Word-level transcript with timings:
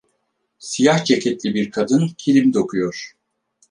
Siyah 0.59 1.05
ceketli 1.05 1.53
bir 1.55 1.71
kadın 1.71 2.07
kilim 2.17 2.53
dokuyor 2.53 3.11